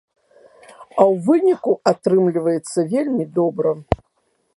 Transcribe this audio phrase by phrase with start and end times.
[0.99, 3.75] А ў выніку атрымліваецца вельмі добра!